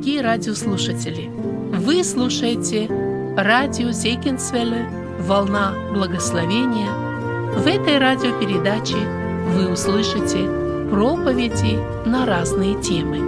[0.00, 1.30] дорогие радиослушатели!
[1.76, 2.88] Вы слушаете
[3.36, 4.88] радио Зейкинсвелле
[5.20, 6.90] «Волна благословения».
[7.58, 8.96] В этой радиопередаче
[9.54, 10.48] вы услышите
[10.90, 11.78] проповеди
[12.08, 13.18] на разные темы.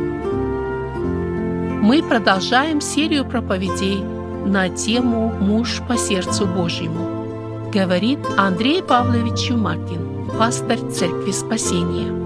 [1.83, 4.03] Мы продолжаем серию проповедей
[4.47, 12.22] на тему «Муж по сердцу Божьему», говорит Андрей Павлович Чумакин, пастор Церкви Спасения.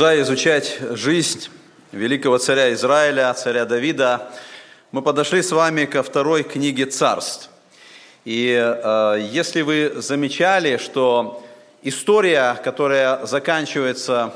[0.00, 1.50] Продолжая изучать жизнь
[1.92, 4.30] великого царя Израиля, царя Давида,
[4.92, 7.50] мы подошли с вами ко второй книге царств.
[8.24, 11.44] И э, если вы замечали, что
[11.82, 14.32] история, которая заканчивается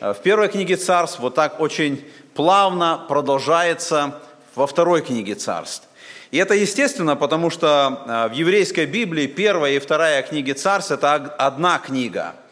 [0.00, 2.02] э, в первой книге царств, вот так очень
[2.32, 4.22] плавно продолжается
[4.54, 5.86] во второй книге царств.
[6.30, 11.12] И это естественно, потому что э, в еврейской Библии первая и вторая книги царств– это
[11.12, 12.36] одна книга–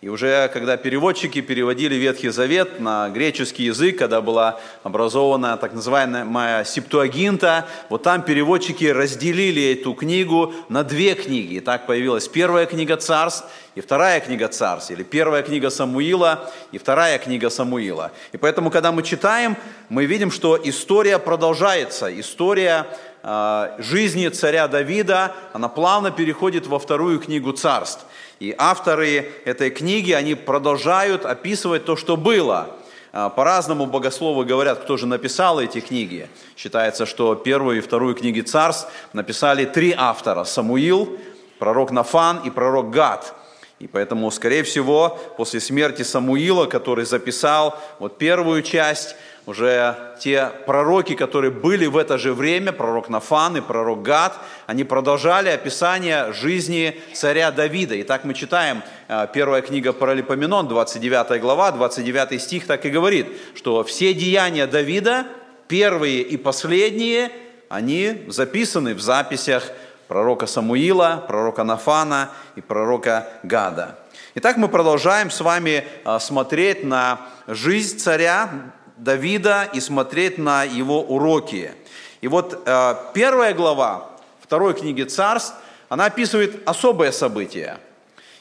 [0.00, 6.64] и уже когда переводчики переводили Ветхий Завет на греческий язык, когда была образована так называемая
[6.64, 11.54] Септуагинта, вот там переводчики разделили эту книгу на две книги.
[11.54, 16.78] И так появилась первая книга царств и вторая книга царств, или первая книга Самуила и
[16.78, 18.12] вторая книга Самуила.
[18.30, 19.56] И поэтому, когда мы читаем,
[19.88, 22.86] мы видим, что история продолжается, история
[23.24, 28.04] э, жизни царя Давида, она плавно переходит во вторую книгу царств.
[28.40, 32.70] И авторы этой книги, они продолжают описывать то, что было.
[33.12, 36.28] А, по-разному богословы говорят, кто же написал эти книги.
[36.56, 40.44] Считается, что первую и вторую книги царств написали три автора.
[40.44, 41.18] Самуил,
[41.58, 43.34] пророк Нафан и пророк Гад.
[43.80, 49.16] И поэтому, скорее всего, после смерти Самуила, который записал вот первую часть,
[49.48, 54.34] уже те пророки, которые были в это же время, пророк Нафан и пророк Гад,
[54.66, 57.98] они продолжали описание жизни царя Давида.
[58.02, 63.82] Итак, мы читаем э, первая книга Паралипоменон, 29 глава, 29 стих так и говорит, что
[63.84, 65.26] все деяния Давида,
[65.66, 67.30] первые и последние,
[67.70, 69.72] они записаны в записях
[70.08, 73.98] пророка Самуила, пророка Нафана и пророка Гада.
[74.34, 78.50] Итак, мы продолжаем с вами э, смотреть на жизнь царя
[78.98, 81.72] Давида и смотреть на его уроки.
[82.20, 84.10] И вот э, первая глава
[84.42, 85.54] второй книги Царств,
[85.88, 87.78] она описывает особое событие.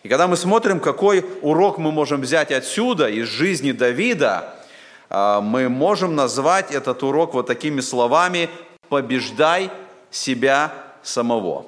[0.04, 4.56] И когда мы смотрим, какой урок мы можем взять отсюда, из жизни Давида,
[5.10, 8.50] э, мы можем назвать этот урок вот такими словами
[8.90, 9.70] «побеждай
[10.10, 11.68] себя самого».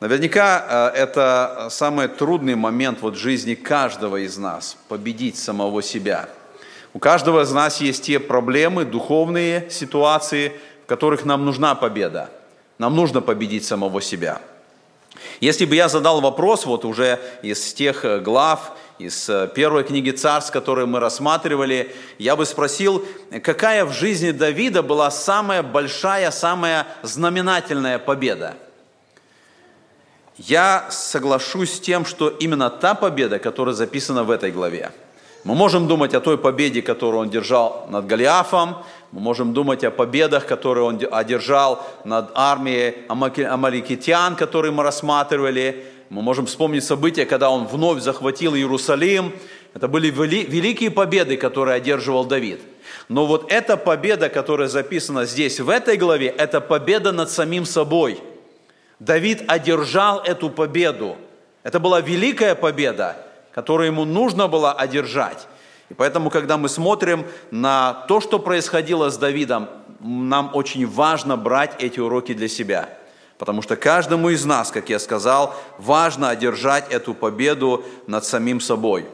[0.00, 6.28] Наверняка э, это самый трудный момент вот жизни каждого из нас– победить самого себя–
[6.94, 10.52] у каждого из нас есть те проблемы, духовные ситуации,
[10.84, 12.30] в которых нам нужна победа.
[12.78, 14.40] Нам нужно победить самого себя.
[15.40, 20.10] Если бы я задал вопрос вот уже из тех э, глав, из э, первой книги
[20.10, 23.04] Царств, которые мы рассматривали, я бы спросил,
[23.42, 28.54] какая в жизни Давида была самая большая, самая знаменательная победа?
[30.36, 34.92] Я соглашусь с тем, что именно та победа, которая записана в этой главе–
[35.44, 38.82] мы можем думать о той победе, которую он держал над Голиафом,
[39.12, 45.84] мы можем думать о победах, которые он одержал над армией амаликитян, которые мы рассматривали.
[46.08, 49.32] Мы можем вспомнить события, когда он вновь захватил Иерусалим.
[49.74, 52.60] Это были великие победы, которые одерживал Давид.
[53.08, 58.18] Но вот эта победа, которая записана здесь, в этой главе, это победа над самим собой.
[58.98, 61.16] Давид одержал эту победу.
[61.62, 63.23] Это была великая победа
[63.54, 65.46] которую ему нужно было одержать.
[65.88, 69.68] И поэтому, когда мы смотрим на то, что происходило с Давидом,
[70.00, 72.88] нам очень важно брать эти уроки для себя.
[73.38, 79.06] Потому что каждому из нас, как я сказал, важно одержать эту победу над самим собой.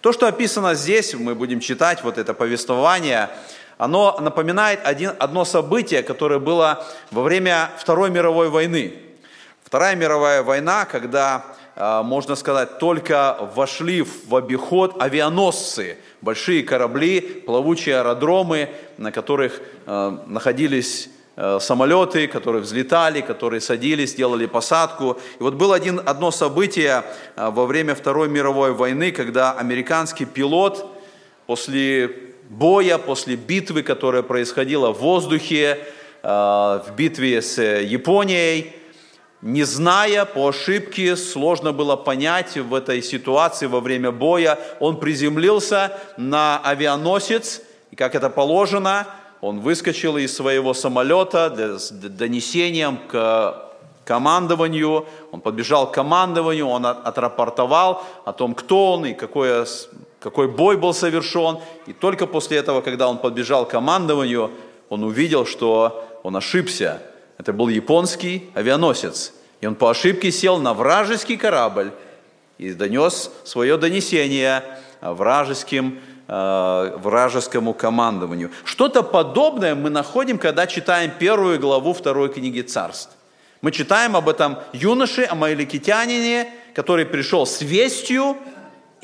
[0.00, 3.30] То, что описано здесь, мы будем читать вот это повествование,
[3.78, 8.94] оно напоминает один, одно событие, которое было во время Второй мировой войны.
[9.64, 11.44] Вторая мировая война, когда
[11.76, 21.10] можно сказать, только вошли в обиход авианосцы, большие корабли, плавучие аэродромы, на которых а, находились
[21.36, 25.18] а, самолеты, которые взлетали, которые садились, делали посадку.
[25.40, 27.02] И вот было один, одно событие
[27.36, 30.86] во время Второй мировой войны, когда американский пилот
[31.46, 32.08] после
[32.48, 35.78] боя, после битвы, которая происходила в воздухе,
[36.22, 38.72] в битве с Японией,
[39.44, 45.92] не зная, по ошибке, сложно было понять в этой ситуации во время боя, он приземлился
[46.16, 47.60] на авианосец,
[47.90, 49.06] и как это положено,
[49.42, 53.70] он выскочил из своего самолета с донесением к
[54.06, 59.66] командованию, он подбежал к командованию, он отрапортовал о том, кто он и какой,
[60.20, 61.58] какой бой был совершен.
[61.86, 64.52] И только после этого, когда он подбежал к командованию,
[64.88, 67.02] он увидел, что он ошибся.
[67.38, 69.32] Это был японский авианосец.
[69.60, 71.92] И он по ошибке сел на вражеский корабль
[72.58, 74.62] и донес свое донесение
[75.00, 78.50] вражеским, э, вражескому командованию.
[78.64, 83.10] Что-то подобное мы находим, когда читаем первую главу второй книги царств.
[83.60, 88.36] Мы читаем об этом юноше, амаликитянине, который пришел с вестью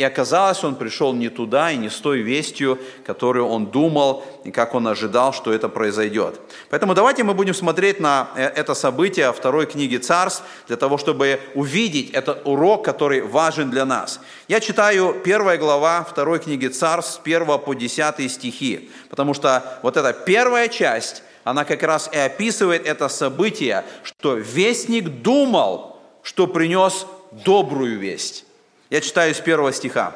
[0.01, 4.51] и оказалось, он пришел не туда и не с той вестью, которую он думал и
[4.51, 6.41] как он ожидал, что это произойдет.
[6.71, 11.39] Поэтому давайте мы будем смотреть на э, это событие второй книги Царств, для того, чтобы
[11.55, 14.21] увидеть этот урок, который важен для нас.
[14.49, 19.99] Я читаю первая глава второй книги Царств с 1 по 10 стихи, потому что вот
[19.99, 27.05] эта первая часть, она как раз и описывает это событие, что вестник думал, что принес
[27.33, 28.47] добрую весть.
[28.91, 30.13] Я читаю с первого стиха.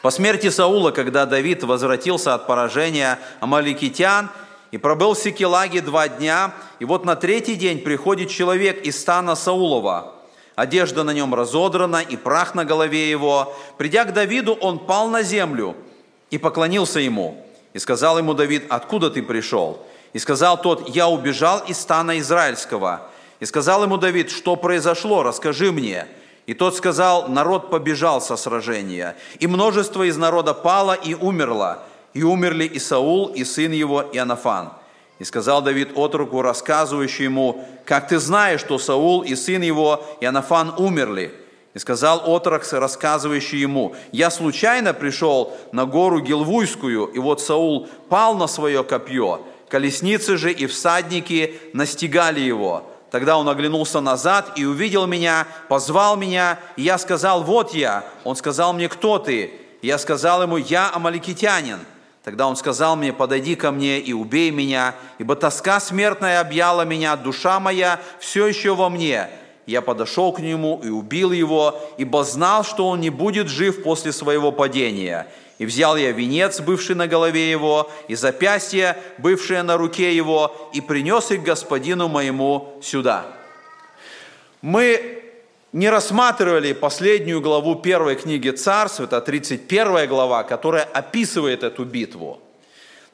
[0.00, 4.30] «По смерти Саула, когда Давид возвратился от поражения амаликитян
[4.70, 9.34] и пробыл в Сикелаге два дня, и вот на третий день приходит человек из стана
[9.34, 10.14] Саулова,
[10.54, 13.52] одежда на нем разодрана и прах на голове его.
[13.76, 15.74] Придя к Давиду, он пал на землю
[16.30, 17.44] и поклонился ему.
[17.72, 19.84] И сказал ему Давид, откуда ты пришел?
[20.12, 23.08] И сказал тот, я убежал из стана израильского.
[23.40, 26.06] И сказал ему Давид, что произошло, расскажи мне.
[26.48, 31.80] И тот сказал, народ побежал со сражения, и множество из народа пало и умерло,
[32.14, 34.70] и умерли и Саул, и сын его, и Анафан.
[35.18, 40.24] И сказал Давид отруку, рассказывающему ему, как ты знаешь, что Саул и сын его, и
[40.24, 41.34] Анафан умерли.
[41.74, 48.34] И сказал отрок, рассказывающий ему, я случайно пришел на гору Гилвуйскую, и вот Саул пал
[48.34, 52.90] на свое копье, колесницы же и всадники настигали его.
[53.10, 58.04] Тогда он оглянулся назад и увидел меня, позвал меня, и я сказал, вот я.
[58.24, 59.52] Он сказал мне, кто ты?
[59.82, 61.78] я сказал ему, я амаликитянин.
[62.24, 67.16] Тогда он сказал мне, подойди ко мне и убей меня, ибо тоска смертная объяла меня,
[67.16, 69.30] душа моя все еще во мне.
[69.66, 74.12] Я подошел к нему и убил его, ибо знал, что он не будет жив после
[74.12, 75.26] своего падения.
[75.58, 80.80] И взял я венец, бывший на голове его, и запястье, бывшее на руке его, и
[80.80, 83.26] принес их господину моему сюда.
[84.62, 85.24] Мы
[85.72, 92.40] не рассматривали последнюю главу первой книги Царств, это 31 глава, которая описывает эту битву.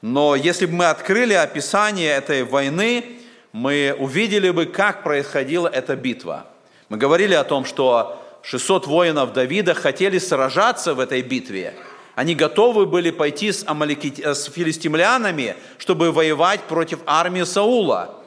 [0.02, 3.04] Но если бы мы открыли описание этой войны,
[3.52, 6.46] мы увидели бы, как происходила эта битва.
[6.90, 11.72] Мы говорили о том, что 600 воинов Давида хотели сражаться в этой битве–
[12.14, 14.20] они готовы были пойти с, амаликит...
[14.20, 18.22] Э, с филистимлянами, чтобы воевать против армии Саула.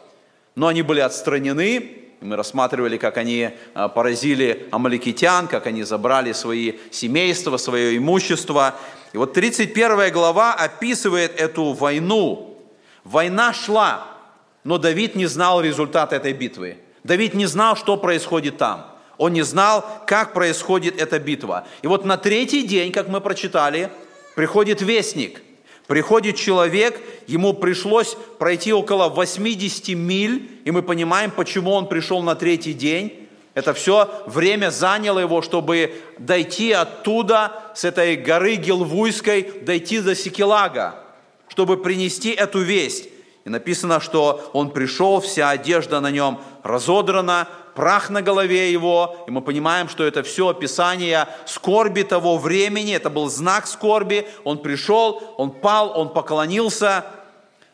[0.55, 6.73] Но они были отстранены, мы рассматривали, как они э, поразили амаликитян, как они забрали свои
[6.91, 8.75] семейства, свое имущество.
[9.13, 12.57] И вот 31 глава описывает эту войну.
[13.03, 14.07] Война шла,
[14.63, 16.77] но Давид не знал результата этой битвы.
[17.03, 18.96] Давид не знал, что происходит там.
[19.17, 21.67] Он не знал, как происходит эта битва.
[21.81, 23.89] И вот на третий день, как мы прочитали,
[24.35, 25.41] приходит вестник.
[25.87, 32.35] Приходит человек, ему пришлось пройти около 80 миль, и мы понимаем, почему он пришел на
[32.35, 33.27] третий день.
[33.53, 40.95] Это все время заняло его, чтобы дойти оттуда, с этой горы Гилвуйской, дойти до Сикелага,
[41.47, 43.09] чтобы принести эту весть.
[43.45, 47.47] И написано, что он пришел, вся одежда на нем разодрана,
[47.77, 53.11] прах на голове его, и мы понимаем, что это все описание скорби того времени, это
[53.11, 57.05] был знак скорби, он пришел, он пал, он поклонился,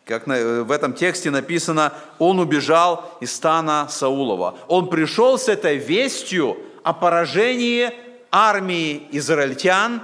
[0.03, 4.55] как в этом тексте написано, он убежал из стана Саулова.
[4.67, 7.89] Он пришел с этой вестью о поражении
[8.29, 10.01] армии израильтян,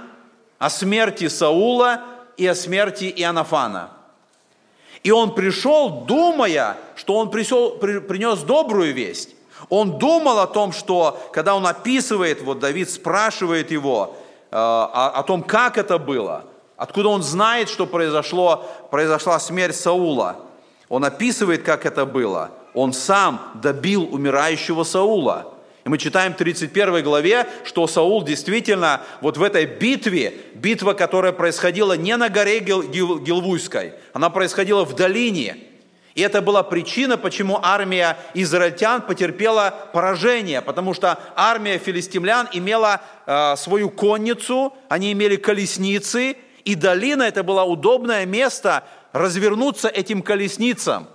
[0.58, 2.00] о смерти Саула
[2.38, 3.90] и о смерти Иоаннафана.
[5.02, 9.36] И он пришел, думая, что он присел, принес добрую весть.
[9.70, 14.16] Он думал о том, что, когда он описывает, вот Давид спрашивает его
[14.50, 16.44] э, о, о том, как это было,
[16.76, 20.36] откуда он знает, что произошло, произошла смерть Саула.
[20.88, 22.50] Он описывает, как это было.
[22.74, 25.54] Он сам добил умирающего Саула.
[25.84, 31.32] И мы читаем в 31 главе, что Саул действительно вот в этой битве, битва, которая
[31.32, 35.58] происходила не на горе Гил, Гил, Гилвуйской, она происходила в долине–
[36.20, 43.56] И это была причина, почему армия израильтян потерпела поражение, потому что армия филистимлян имела э,
[43.56, 46.36] свою конницу, они имели колесницы,
[46.66, 51.08] и долина это было удобное место развернуться этим колесницам.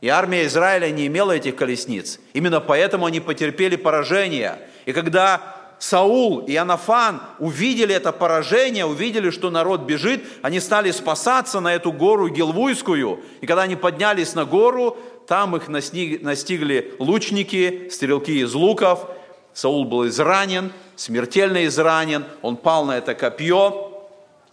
[0.00, 2.18] И армия Израиля не имела этих колесниц.
[2.32, 4.58] Именно поэтому они потерпели поражение.
[4.86, 11.58] И когда Саул и Анафан увидели это поражение, увидели, что народ бежит, они стали спасаться
[11.58, 13.18] на эту гору Гелвуйскую.
[13.40, 14.96] И когда они поднялись на гору,
[15.26, 19.10] там их настигли лучники, стрелки из луков.
[19.54, 23.90] Саул был изранен, смертельно изранен, он пал на это копье.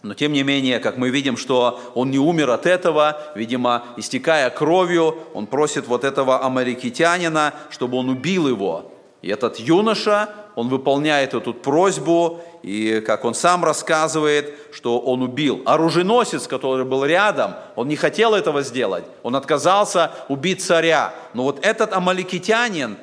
[0.02, 4.50] Но тем не менее, как мы видим, что он не умер от этого, видимо, истекая
[4.50, 8.90] кровью, он просит вот этого амаликитянина, чтобы он убил его.
[9.22, 15.62] И этот юноша, он выполняет эту просьбу, и как он сам рассказывает, что он убил.
[15.64, 21.14] Оруженосец, который был рядом, он не хотел этого сделать, он отказался убить царя.
[21.34, 22.96] Но вот этот амаликитянин,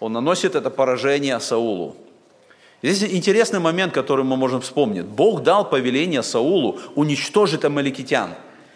[0.00, 1.96] он наносит это поражение Саулу.
[2.82, 5.04] Здесь интересный момент, который мы можем вспомнить.
[5.04, 8.30] Бог дал повеление Саулу уничтожить амаликитян.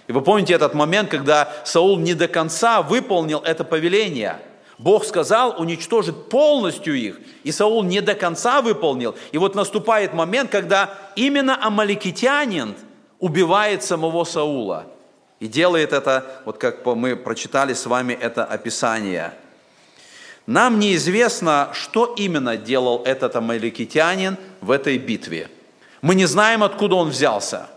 [0.09, 4.39] И вы помните этот момент, когда Саул не до конца выполнил это повеление–
[4.83, 9.15] Бог сказал уничтожить полностью их, и Саул не до конца выполнил.
[9.31, 12.75] И вот наступает момент, когда именно амаликитянин
[13.21, 14.87] убивает самого Саула.
[15.39, 19.35] И делает это, вот как мы прочитали с вами это описание.
[20.47, 25.49] Нам неизвестно, что именно делал этот амаликитянин в этой битве.
[26.01, 27.69] Мы не знаем, откуда он взялся.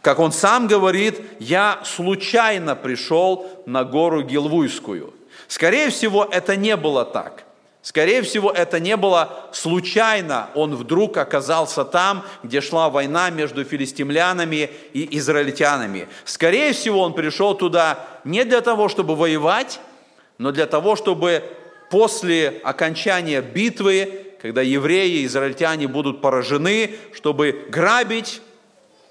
[0.00, 5.14] Как он сам говорит, я случайно пришел на гору Гилвуйскую–
[5.48, 7.44] Скорее всего, это не было так.
[7.82, 10.50] Скорее всего, это не было случайно.
[10.54, 16.06] Он вдруг оказался там, где шла война между филистимлянами и израильтянами.
[16.24, 19.80] Скорее всего, он пришел туда не для того, чтобы воевать,
[20.38, 21.42] но для того, чтобы
[21.90, 28.40] после окончания битвы, когда евреи и израильтяне будут поражены, чтобы грабить,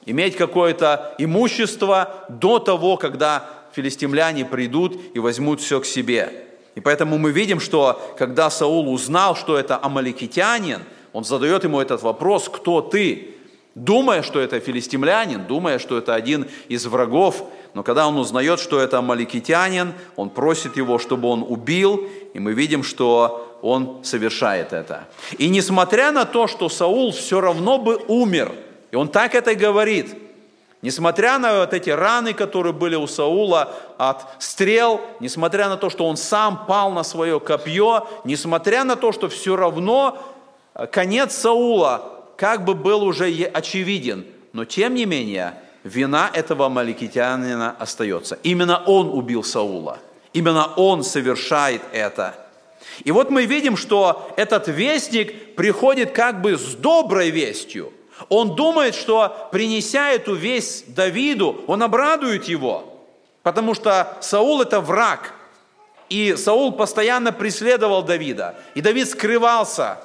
[0.05, 6.47] иметь какое-то имущество до того, когда филистимляне придут и возьмут все к себе.
[6.75, 10.79] И поэтому мы видим, что когда Саул узнал, что это амаликитянин,
[11.13, 13.35] он задает ему этот вопрос, кто ты?
[13.75, 18.79] Думая, что это филистимлянин, думая, что это один из врагов, но когда он узнает, что
[18.79, 25.07] это амаликитянин, он просит его, чтобы он убил, и мы видим, что он совершает это.
[25.37, 28.51] И несмотря на то, что Саул все равно бы умер,
[28.91, 30.15] и он так это говорит–
[30.81, 36.07] Несмотря на вот эти раны, которые были у Саула от стрел, несмотря на то, что
[36.07, 40.17] он сам пал на свое копье, несмотря на то, что все равно
[40.73, 47.75] э, конец Саула как бы был уже очевиден, но тем не менее вина этого маликитянина
[47.77, 48.39] остается.
[48.41, 49.99] Именно он убил Саула,
[50.33, 52.33] именно он совершает это.
[53.03, 57.93] И вот мы видим, что этот вестник приходит как бы с доброй вестью–
[58.29, 62.83] он думает, что принеся эту весть Давиду, он обрадует его,
[63.43, 65.33] потому что Саул это враг.
[66.09, 69.97] И Саул постоянно преследовал Давида, и Давид скрывался.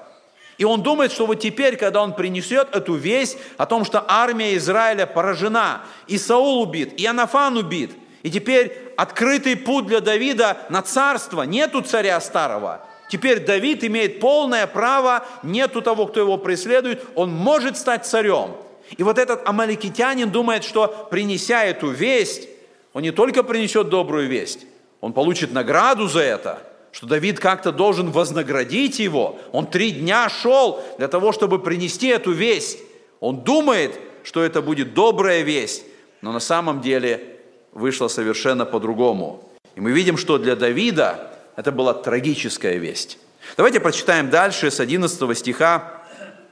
[0.56, 4.56] И он думает, что вот теперь, когда он принесет эту весть о том, что армия
[4.56, 7.92] Израиля поражена, и Саул убит, и Анафан убит,
[8.22, 14.66] и теперь открытый путь для Давида на царство, нету царя старого– Теперь Давид имеет полное
[14.66, 18.56] право, нету того, кто его преследует, он может стать царем.
[18.96, 22.48] И вот этот амаликитянин думает, что принеся эту весть,
[22.92, 24.66] он не только принесет добрую весть,
[25.00, 29.38] он получит награду за это, что Давид как-то должен вознаградить его.
[29.52, 32.78] Он три дня шел для того, чтобы принести эту весть.
[33.20, 35.84] Он думает, что это будет добрая весть,
[36.22, 37.38] но на самом деле
[37.72, 39.44] вышло совершенно по-другому.
[39.74, 43.18] И мы видим, что для Давида это была трагическая весть.
[43.56, 46.02] Давайте прочитаем дальше с 11 стиха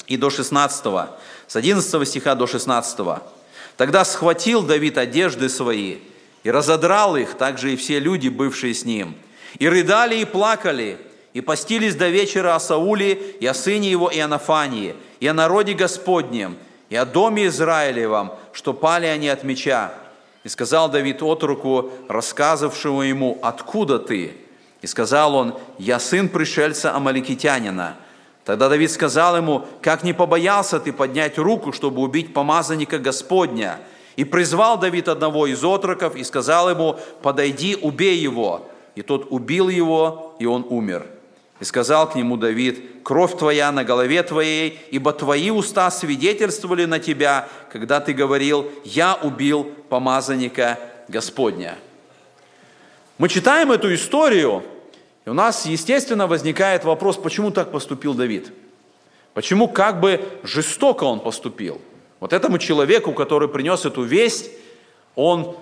[0.07, 0.87] и до 16.
[1.47, 3.23] С 11 стиха до 16.
[3.77, 5.99] «Тогда схватил Давид одежды свои
[6.43, 9.17] и разодрал их, также и все люди, бывшие с ним,
[9.59, 10.99] и рыдали и плакали,
[11.33, 15.35] и постились до вечера о Сауле и о сыне его и о Нафании, и о
[15.35, 16.57] народе Господнем,
[16.89, 19.93] и о доме Израилевом, что пали они от меча.
[20.45, 24.44] И сказал Давид отруку, рассказывавшему ему, «Откуда ты?»
[24.85, 27.97] И сказал он, «Я сын пришельца Амаликитянина».
[28.45, 33.79] Тогда Давид сказал ему, «Как не побоялся ты поднять руку, чтобы убить помазанника Господня?»
[34.17, 38.69] И призвал Давид одного из отроков и сказал ему, «Подойди, убей его».
[38.95, 41.07] И тот убил его, и он умер.
[41.61, 46.99] И сказал к нему Давид, «Кровь твоя на голове твоей, ибо твои уста свидетельствовали на
[46.99, 51.79] тебя, когда ты говорил, я убил помазанника Господня».
[53.17, 54.65] Мы читаем эту историю,
[55.25, 58.53] и у нас, естественно, возникает вопрос, почему так поступил Давид?
[59.33, 61.81] Почему как бы жестоко он поступил?
[62.21, 64.51] Вот этому человеку, который принес эту весть,
[65.15, 65.57] он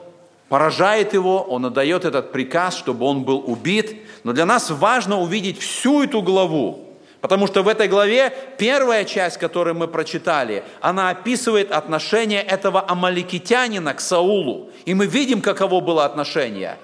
[0.48, 3.96] поражает его, он отдает этот приказ, чтобы он был убит.
[4.24, 6.84] Но для нас важно увидеть всю эту главу,
[7.20, 13.94] потому что в этой главе первая часть, которую мы прочитали, она описывает отношение этого амаликитянина
[13.94, 14.70] к Саулу.
[14.84, 16.76] И мы видим, каково было отношение.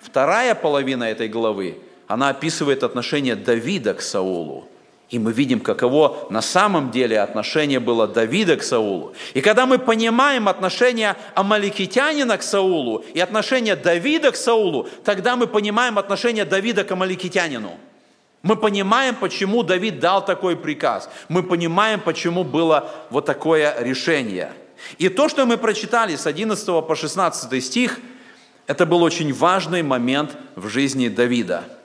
[0.00, 4.68] Вторая половина этой главы, она описывает отношение Давида к Саулу.
[5.08, 9.14] И мы видим, каково на самом деле отношение было Давида к Саулу.
[9.34, 15.46] И когда мы понимаем отношение Амаликитянина к Саулу и отношение Давида к Саулу, тогда мы
[15.46, 17.78] понимаем отношение Давида к Амаликитянину.
[18.42, 21.08] Мы понимаем, почему Давид дал такой приказ.
[21.28, 24.52] Мы понимаем, почему было вот такое решение.
[24.98, 27.98] И то, что мы прочитали с 11 по 16 стих,
[28.66, 31.75] это был очень важный момент в жизни Давида.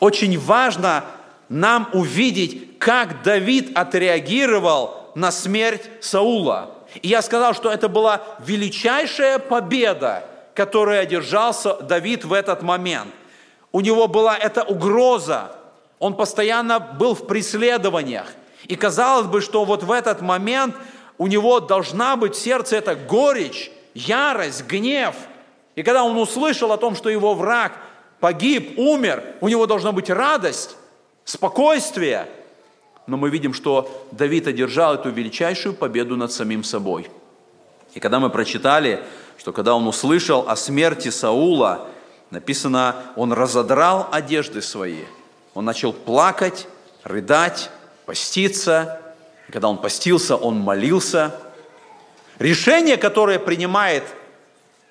[0.00, 1.04] Очень важно
[1.48, 6.70] нам увидеть, как Давид отреагировал на смерть Саула.
[7.00, 13.12] И я сказал, что это была величайшая победа, которую одержался Давид в этот момент.
[13.70, 15.56] У него была эта угроза,
[15.98, 18.26] он постоянно был в преследованиях.
[18.66, 20.74] И казалось бы, что вот в этот момент
[21.18, 25.14] у него должна быть в сердце эта горечь, ярость, гнев.
[25.76, 27.72] И когда он услышал о том, что его враг
[28.22, 30.76] погиб, умер, у него должна быть радость
[31.24, 32.28] спокойствие.
[33.08, 37.10] Но мы видим, что Давид одержал эту величайшую победу над самим собой.
[37.94, 39.02] И когда мы прочитали,
[39.36, 41.88] что когда он услышал о смерти Саула,
[42.30, 45.02] написано, он разодрал одежды свои,
[45.54, 46.68] он начал плакать,
[47.02, 47.70] рыдать,
[48.06, 49.00] поститься.
[49.48, 51.34] И когда он постился, он молился.
[52.38, 54.04] Решение, которое принимает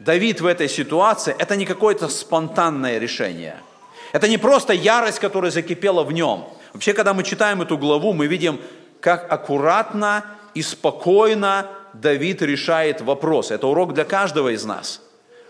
[0.05, 3.55] Давид в этой ситуации, это не какое-то спонтанное решение–
[4.11, 6.45] это не просто ярость, которая закипела в нем.
[6.73, 8.59] Вообще, когда мы читаем эту главу, мы видим,
[8.99, 13.51] как аккуратно и спокойно Давид решает вопрос.
[13.51, 15.01] Это урок для каждого из нас.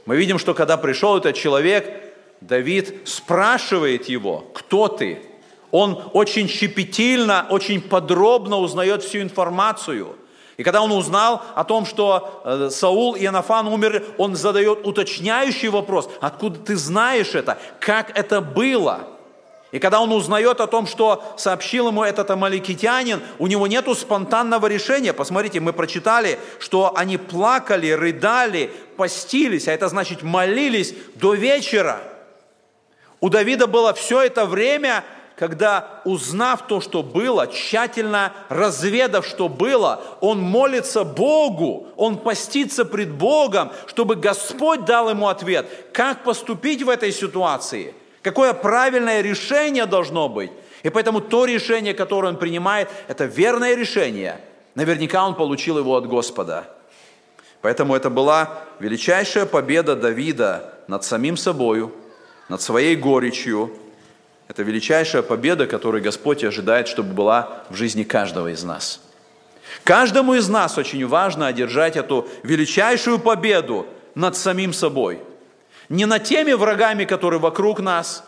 [0.05, 1.91] Мы видим, что когда пришел этот человек,
[2.39, 5.21] Давид спрашивает его, кто ты?
[5.71, 10.15] Он очень щепетильно, очень подробно узнает всю информацию–
[10.61, 15.69] и когда он узнал о том, что э, Саул и Анафан умерли, он задает уточняющий
[15.69, 19.07] вопрос, откуда ты знаешь это, как это было?
[19.71, 24.67] И когда он узнает о том, что сообщил ему этот амаликитянин, у него нет спонтанного
[24.67, 25.13] решения.
[25.13, 32.03] Посмотрите, мы прочитали, что они плакали, рыдали, постились, а это значит молились до вечера.
[33.19, 35.03] У Давида было все это время
[35.41, 43.09] когда, узнав то, что было, тщательно разведав, что было, он молится Богу, он постится пред
[43.09, 50.29] Богом, чтобы Господь дал ему ответ, как поступить в этой ситуации, какое правильное решение должно
[50.29, 50.51] быть.
[50.83, 54.39] И поэтому то решение, которое он принимает, это верное решение.
[54.75, 56.65] Наверняка он получил его от Господа.
[57.63, 61.91] Поэтому это была величайшая победа Давида над самим собою,
[62.47, 63.75] над своей горечью,
[64.51, 68.99] это величайшая победа, которую Господь ожидает, чтобы была в жизни каждого из нас.
[69.85, 75.21] Каждому из нас очень важно одержать эту величайшую победу над самим собой.
[75.87, 78.25] Не над теми врагами, которые вокруг нас,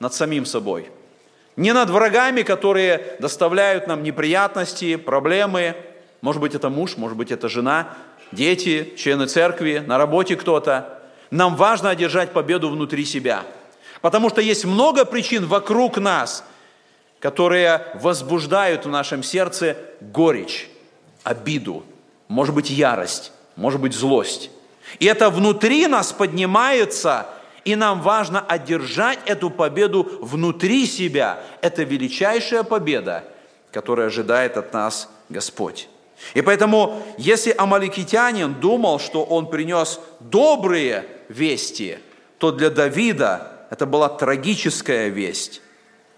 [0.00, 0.90] над самим собой.
[1.56, 5.76] Не над врагами, которые доставляют нам неприятности, проблемы.
[6.20, 7.88] Может быть, это муж, может быть, это жена,
[8.32, 11.00] дети, члены церкви, на работе кто-то.
[11.30, 13.44] Нам важно одержать победу внутри себя–
[14.04, 16.44] Потому что есть много причин вокруг нас,
[17.20, 20.68] которые возбуждают в нашем сердце горечь,
[21.22, 21.86] обиду,
[22.28, 24.50] может быть ярость, может быть злость.
[24.98, 27.28] И это внутри нас поднимается,
[27.64, 31.40] и нам важно одержать эту победу внутри себя.
[31.62, 33.24] Это величайшая победа,
[33.72, 35.88] которая ожидает от нас Господь.
[36.34, 42.00] И поэтому, если амаликитянин думал, что он принес добрые вести,
[42.36, 45.60] то для Давида это была трагическая весть.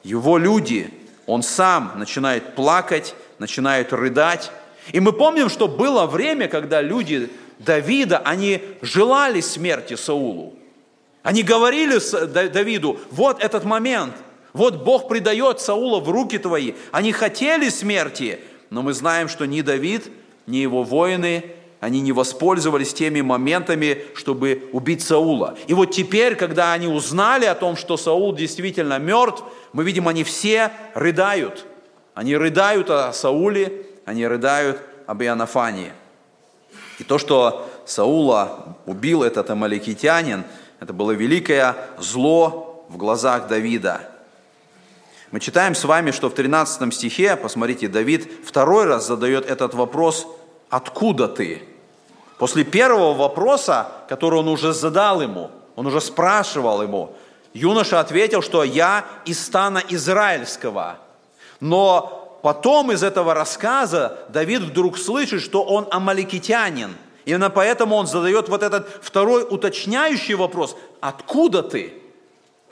[0.02, 0.90] Его люди,
[1.24, 4.50] он сам начинает плакать, начинает рыдать.
[4.92, 10.54] И мы помним, что было время, когда люди Давида, они желали смерти Саулу.
[11.22, 11.98] Они говорили
[12.48, 14.14] Давиду, вот этот момент,
[14.52, 16.74] вот Бог предает Саула в руки твои.
[16.92, 18.38] Они хотели смерти,
[18.68, 20.12] но мы знаем, что ни Давид,
[20.46, 25.56] ни его воины они не воспользовались теми моментами, чтобы убить Саула.
[25.66, 30.24] И вот теперь, когда они узнали о том, что Саул действительно мертв, мы видим, они
[30.24, 31.66] все рыдают.
[32.14, 35.92] Они рыдают о Сауле, они рыдают об Иоаннафании.
[36.98, 40.44] И то, что Саула убил этот амаликитянин,
[40.80, 44.10] Это было великое зло в глазах Давида.
[45.30, 50.26] Мы читаем с вами, что в 13 стихе, посмотрите, Давид второй раз задает этот вопрос
[50.68, 51.62] «Откуда ты?».
[52.38, 57.14] После первого вопроса, который он уже задал ему, он уже спрашивал ему,
[57.54, 60.98] юноша ответил, что «я из стана израильского».
[61.60, 66.94] Но потом из этого рассказа Давид вдруг слышит, что он амаликитянин.
[67.24, 72.02] Именно поэтому он задает вот этот второй уточняющий вопрос «Откуда ты?»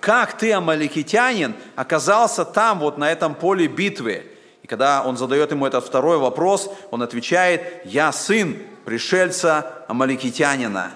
[0.04, 4.26] Как ты, амаликитянин, оказался там, вот на этом поле битвы?
[4.64, 10.90] И когда он задает ему этот второй вопрос, он отвечает «Я сын пришельца амаликитянина».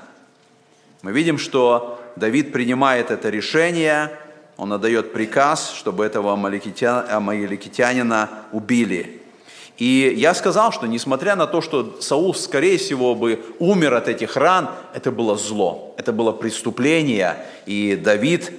[1.02, 4.10] Мы видим, что Давид принимает это решение,
[4.56, 9.20] он отдает приказ, чтобы этого амаликитянина убили.
[9.76, 14.38] И я сказал, что несмотря на то, что Саул, скорее всего, бы умер от этих
[14.38, 17.44] ран, это было зло, это было преступление.
[17.66, 18.50] И Давид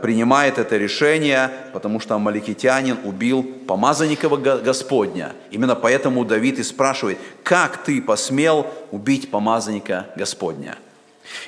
[0.00, 5.32] принимает это решение, потому что амаликитянин убил помазанника Господня.
[5.50, 10.76] Именно поэтому Давид и спрашивает, как ты посмел убить помазанника Господня?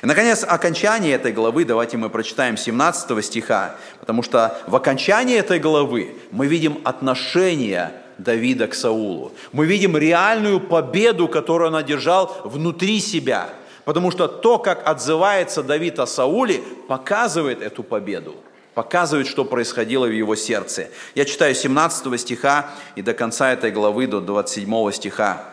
[0.03, 5.59] И, наконец, окончание этой главы, давайте мы прочитаем 17 стиха, потому что в окончании этой
[5.59, 9.33] главы мы видим отношение Давида к Саулу.
[9.53, 13.49] Мы видим реальную победу, которую он одержал внутри себя.
[13.85, 18.35] Потому что то, как отзывается Давид о Сауле, показывает эту победу
[18.75, 20.89] показывает, что происходило в его сердце.
[21.15, 25.45] Я читаю 17 стиха и до конца этой главы, до 27 стиха.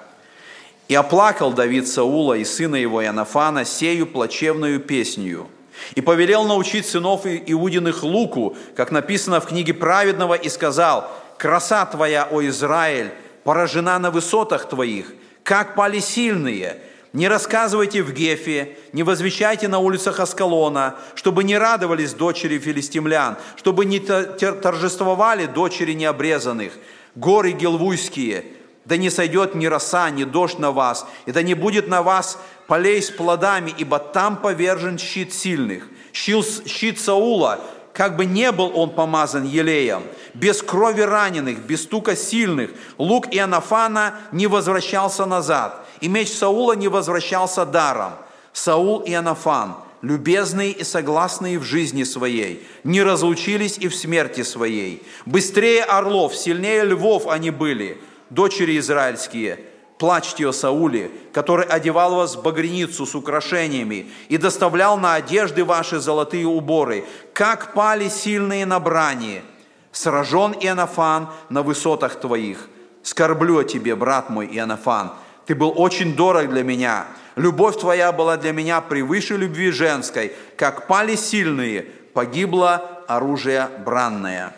[0.87, 5.47] И оплакал Давид Саула и сына его Иоаннафана сею плачевную песнью.
[5.95, 12.27] И повелел научить сынов Иудиных луку, как написано в книге праведного, и сказал, «Краса твоя,
[12.29, 13.11] о Израиль,
[13.43, 15.13] поражена на высотах твоих,
[15.43, 16.77] как пали сильные,
[17.13, 23.85] не рассказывайте в Гефе, не возвещайте на улицах Аскалона, чтобы не радовались дочери филистимлян, чтобы
[23.85, 26.73] не торжествовали дочери необрезанных,
[27.15, 28.45] горы гелвуйские,
[28.85, 32.39] да не сойдет ни роса, ни дождь на вас, и да не будет на вас
[32.67, 35.87] полей с плодами, ибо там повержен щит сильных.
[36.13, 37.59] Щит, Саула,
[37.93, 44.15] как бы не был он помазан елеем, без крови раненых, без стука сильных, лук Иоаннафана
[44.31, 48.13] не возвращался назад, и меч Саула не возвращался даром.
[48.53, 55.03] Саул и Иоаннафан, любезные и согласные в жизни своей, не разлучились и в смерти своей.
[55.25, 57.97] Быстрее орлов, сильнее львов они были–
[58.31, 59.59] дочери израильские,
[59.99, 65.99] плачьте о Сауле, который одевал вас в багряницу с украшениями и доставлял на одежды ваши
[65.99, 69.43] золотые уборы, как пали сильные на брани.
[69.91, 72.69] Сражен Иоаннафан на высотах твоих.
[73.03, 75.11] Скорблю о тебе, брат мой Иоаннафан,
[75.51, 77.07] ты был очень дорог для меня.
[77.35, 80.31] Любовь твоя была для меня превыше любви женской.
[80.55, 84.53] Как пали сильные, погибло оружие бранное».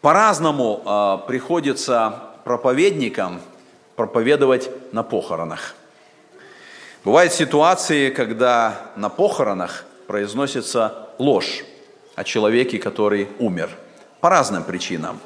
[0.00, 3.40] По-разному э, приходится проповедникам
[3.94, 5.76] проповедовать на похоронах.
[7.04, 11.64] Бывают ситуации, когда на похоронах произносится ложь
[12.16, 13.70] о человеке, который умер.
[14.20, 15.20] По разным причинам.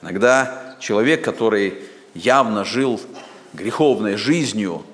[0.00, 1.82] Иногда человек, который
[2.14, 2.98] явно жил
[3.56, 4.84] греховной жизнью,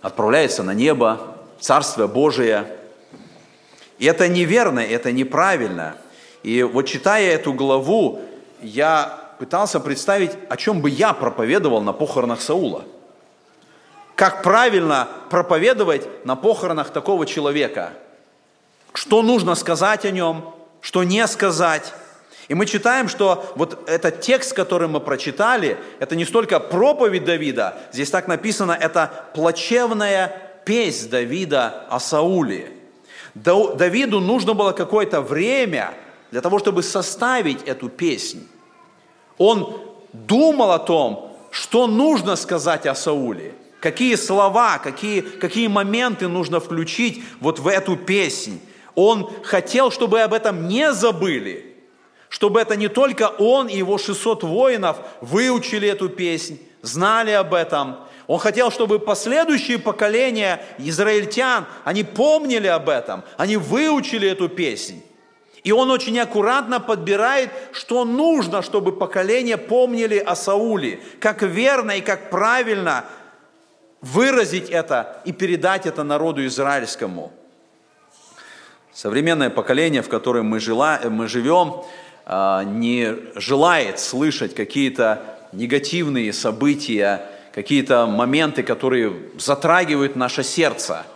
[0.00, 2.66] отправляется на небо, Царствие Божие.
[3.98, 5.96] И это неверно, это неправильно.
[6.42, 8.20] И вот читая эту главу,
[8.62, 12.84] я пытался представить, о чем бы я проповедовал на похоронах Саула.
[14.14, 17.90] Как правильно проповедовать на похоронах такого человека.
[18.94, 21.92] Что нужно сказать о нем, что не сказать.
[22.48, 27.76] И мы читаем, что вот этот текст, который мы прочитали, это не столько проповедь Давида,
[27.92, 32.70] здесь так написано, это плачевная песнь Давида о Сауле.
[33.34, 35.92] Давиду нужно было какое-то время
[36.30, 38.46] для того, чтобы составить эту песнь.
[39.38, 39.80] Он
[40.12, 47.24] думал о том, что нужно сказать о Сауле, какие слова, какие, какие моменты нужно включить
[47.40, 48.60] вот в эту песнь.
[48.94, 51.65] Он хотел, чтобы об этом не забыли,
[52.28, 57.98] чтобы это не только он и его 600 воинов выучили эту песнь, знали об этом.
[58.26, 65.02] Он хотел, чтобы последующие поколения израильтян, они помнили об этом, они выучили эту песнь.
[65.62, 72.00] И он очень аккуратно подбирает, что нужно, чтобы поколения помнили о Сауле, как верно и
[72.00, 73.04] как правильно
[74.00, 77.32] выразить это и передать это народу израильскому.
[78.92, 81.84] Современное поколение, в котором мы, жила, мы живем,
[82.26, 87.22] не желает слышать какие-то негативные события,
[87.54, 91.06] какие-то моменты, которые затрагивают наше сердце.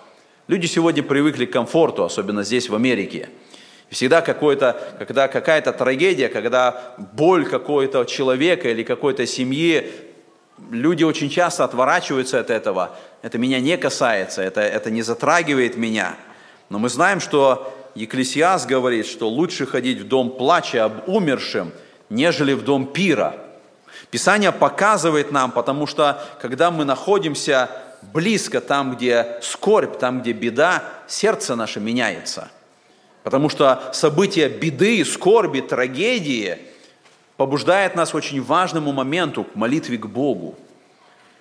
[0.47, 3.29] Люди сегодня привыкли к комфорту, особенно здесь, в Америке.
[3.91, 9.91] Всегда какое-то, когда какая-то трагедия, когда боль какого-то человека или какой-то семьи,
[10.71, 12.97] люди очень часто отворачиваются от этого.
[13.23, 16.15] Это меня не касается, это, это не затрагивает меня.
[16.69, 21.73] Но мы знаем, что Екклесиас говорит, что лучше ходить в дом плача об умершем,
[22.09, 23.37] нежели в дом пира.
[24.11, 27.71] Писание показывает нам, потому что когда мы находимся
[28.03, 32.51] близко там, где скорбь, там, где беда, сердце наше меняется.
[33.23, 36.59] Потому что события беды, скорби, трагедии
[37.37, 40.57] побуждает нас очень важному моменту, к молитве к Богу.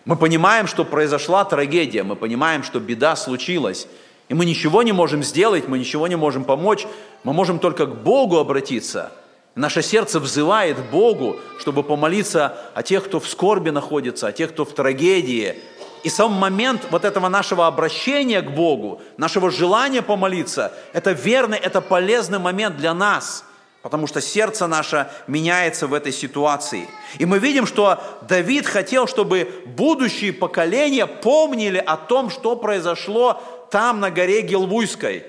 [0.05, 3.87] Мы понимаем, что произошла трагедия, мы понимаем, что беда случилась,
[4.29, 6.85] и мы ничего не можем сделать, мы ничего не можем помочь,
[7.23, 9.11] мы можем только к Богу обратиться.
[9.55, 14.63] Наше сердце взывает Богу, чтобы помолиться о тех, кто в скорби находится, о тех, кто
[14.63, 15.55] в трагедии,
[16.03, 21.81] и сам момент вот этого нашего обращения к Богу, нашего желания помолиться, это верный, это
[21.81, 23.43] полезный момент для нас,
[23.81, 26.87] потому что сердце наше меняется в этой ситуации.
[27.17, 33.99] И мы видим, что Давид хотел, чтобы будущие поколения помнили о том, что произошло там,
[33.99, 35.25] на горе Гелвуйской,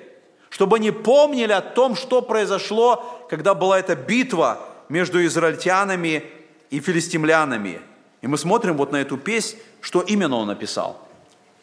[0.48, 4.58] чтобы они помнили о том, что произошло, когда была эта битва
[4.88, 6.24] между израильтянами
[6.70, 7.80] и филистимлянами–
[8.22, 11.08] и мы смотрим вот на эту песнь, что именно он написал.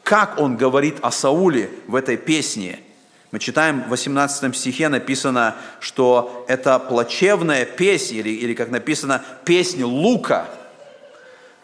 [0.04, 2.80] Как он говорит о Сауле в этой песне.
[3.32, 9.86] Мы читаем в 18 стихе написано, что это плачевная песня, или, или как написано, песня
[9.86, 10.48] Лука.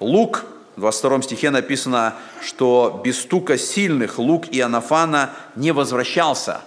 [0.02, 0.43] Лук,
[0.76, 6.62] в 22 стихе написано, что без стука сильных Лук и Анафана не возвращался.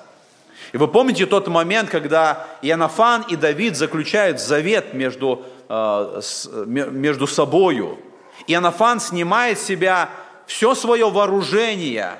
[0.73, 7.27] И вы помните тот момент, когда Иоаннафан и Давид заключают завет между, э, с, между
[7.27, 7.99] собою.
[8.47, 10.11] И Анафан снимает с себя
[10.47, 12.13] все свое вооружение.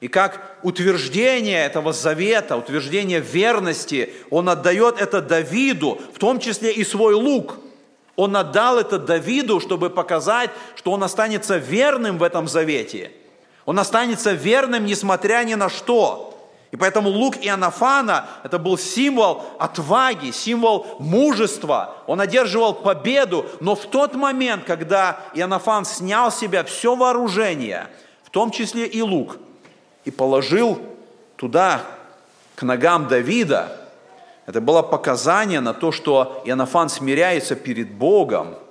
[0.00, 6.84] И как утверждение этого завета, утверждение верности, он отдает это Давиду, в том числе и
[6.84, 7.56] свой лук.
[8.14, 13.10] Он отдал это Давиду, чтобы показать, что он останется верным в этом завете.
[13.64, 16.24] Он останется верным, несмотря ни на что.
[16.70, 21.96] И поэтому лук Иоаннафана– это был символ отваги, символ мужества.
[22.06, 27.88] Он одерживал победу, но в тот момент, когда Иоаннафан снял с себя все вооружение,
[28.22, 29.38] в том числе и лук,
[30.04, 30.80] и положил
[31.36, 31.82] туда,
[32.56, 33.76] к ногам Давида,
[34.46, 38.56] это было показание на то, что Иоаннафан смиряется перед Богом–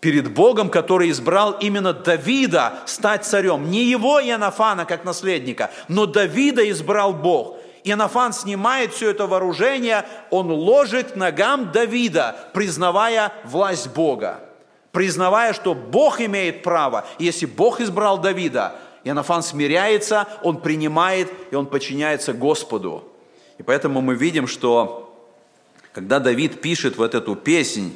[0.00, 3.70] перед Богом, который избрал именно Давида стать царем.
[3.70, 7.56] Не его Иоаннафана как наследника, но Давида избрал Бог.
[7.84, 14.40] Иоаннафан снимает все это вооружение, он ложит ногам Давида, признавая власть Бога,
[14.92, 17.06] признавая, что Бог имеет право.
[17.18, 23.04] Если Бог избрал Давида, Иоаннафан смиряется, он принимает и он подчиняется Господу.
[23.58, 25.04] И поэтому мы видим, что
[25.92, 27.92] когда Давид пишет вот эту песнь,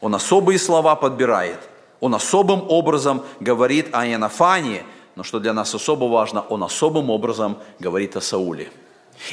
[0.00, 1.58] он особые слова подбирает,
[2.00, 7.58] он особым образом говорит о Иоаннафане, но что для нас особо важно, он особым образом
[7.78, 8.70] говорит о Сауле.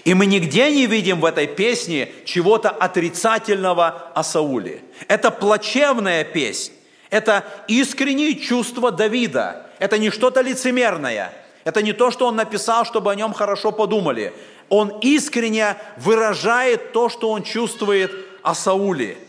[0.03, 4.83] И мы нигде не видим в этой песне чего-то отрицательного о Сауле.
[5.07, 6.75] Это плачевная песня,
[7.09, 13.11] это искренние чувства Давида, это не что-то лицемерное, это не то, что он написал, чтобы
[13.11, 14.33] о нем хорошо подумали.
[14.69, 18.11] Он искренне выражает то, что он чувствует
[18.43, 19.17] о Сауле–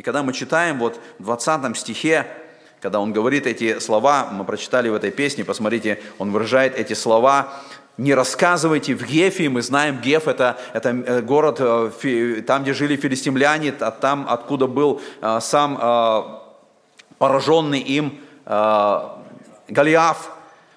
[0.00, 2.26] и когда мы читаем вот в 20 стихе,
[2.80, 7.52] когда он говорит эти слова, мы прочитали в этой песне, посмотрите, он выражает эти слова,
[7.98, 12.96] не рассказывайте в Гефе, мы знаем, Геф это, это э, город, э, там, где жили
[12.96, 16.40] филистимляне, там, откуда был э, сам
[17.18, 18.18] пораженный им
[19.70, 20.30] Голиаф.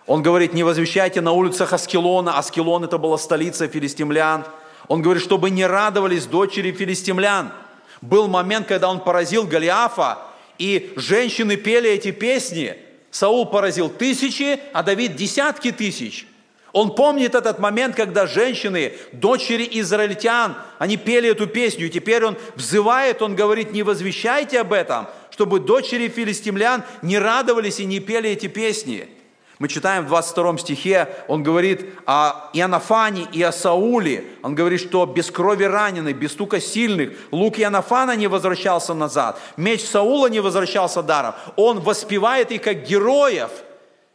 [0.08, 4.46] Он говорит, не возвещайте на улицах Аскелона, Аскелон это была столица филистимлян.
[4.88, 7.52] Он говорит, чтобы не радовались дочери филистимлян–
[8.04, 10.20] был момент, когда он поразил Голиафа,
[10.60, 12.76] и женщины пели эти песни.
[13.12, 16.28] Саул поразил тысячи, а Давид десятки тысяч.
[16.74, 22.36] Он помнит этот момент, когда женщины, дочери израильтян, они пели эту песню, и теперь он
[22.56, 28.30] взывает, он говорит, не возвещайте об этом, чтобы дочери филистимлян не радовались и не пели
[28.30, 29.10] эти песни.
[29.58, 34.26] Мы читаем в 22 стихе, он говорит о Иоаннафане и о Сауле.
[34.44, 39.84] Он говорит, что без крови раненых, без стука сильных, лук Иоаннафана не возвращался назад, меч
[39.84, 41.34] Саула не возвращался даром.
[41.56, 43.50] Он воспевает их как героев,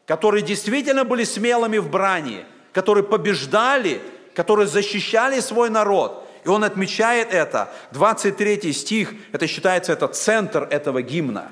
[0.07, 4.00] которые действительно были смелыми в брани, которые побеждали,
[4.37, 6.28] которые защищали свой народ.
[6.44, 7.70] И он отмечает это.
[7.92, 11.51] 23 стих, это считается это центр этого гимна.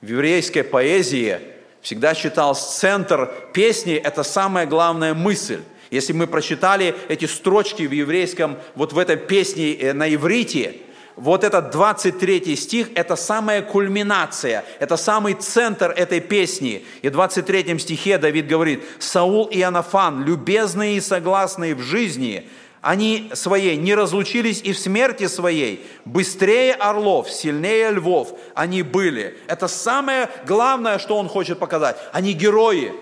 [0.00, 1.38] В еврейской поэзии
[1.82, 5.60] всегда считал центр песни– это самая главная мысль.
[5.90, 10.76] Если мы прочитали эти строчки в еврейском, вот в этой песне э, на иврите,
[11.16, 16.84] вот этот 23 стих– это самая кульминация, это самый центр этой песни.
[17.02, 22.48] И в 23 стихе Давид говорит, «Саул и Анафан, любезные и согласные в жизни,
[22.80, 25.86] они своей не разлучились и в смерти своей.
[26.04, 29.36] Быстрее орлов, сильнее львов они были.
[29.46, 31.96] Это самое главное, что он хочет показать.
[32.12, 32.94] Они герои.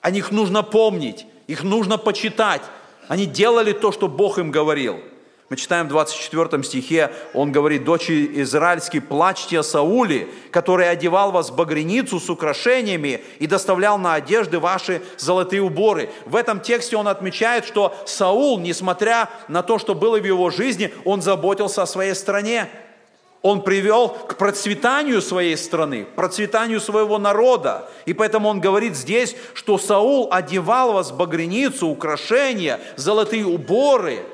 [0.00, 2.62] О них нужно помнить, их нужно почитать.
[3.08, 5.00] Они делали то, что Бог им говорил–
[5.50, 11.50] мы читаем в 24 стихе, он говорит, дочи израильские, плачьте о Сауле, который одевал вас
[11.50, 16.08] в багряницу с украшениями и доставлял на одежды ваши золотые уборы.
[16.24, 20.94] В этом тексте он отмечает, что Саул, несмотря на то, что было в его жизни,
[21.04, 22.66] он заботился о своей стране.
[23.42, 27.86] Он привел к процветанию своей страны, процветанию своего народа.
[28.06, 34.20] И поэтому он говорит здесь, что Саул одевал вас в багряницу, украшения, золотые уборы–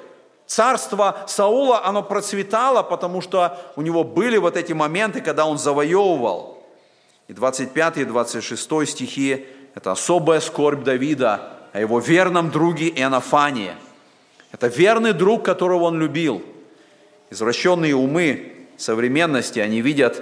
[0.50, 6.66] Царство Саула, оно процветало, потому что у него были вот эти моменты, когда он завоевывал.
[7.28, 13.76] И 25 и 26 стихи– это особая скорбь Давида о его верном друге Иоаннафане.
[14.50, 16.42] Это верный друг, которого он любил.
[17.30, 20.20] Извращенные умы современности, они видят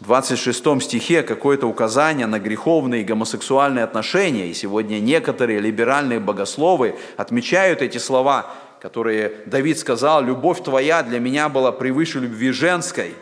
[0.00, 4.46] в 26 стихе какое-то указание на греховные гомосексуальные отношения.
[4.46, 8.46] И сегодня некоторые либеральные богословы отмечают эти слова–
[8.80, 13.14] которые Давид сказал, «Любовь твоя для меня была превыше любви женской».